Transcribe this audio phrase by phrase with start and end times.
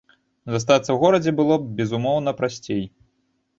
[0.53, 2.85] Застацца ў горадзе было б, безумоўна, прасцей.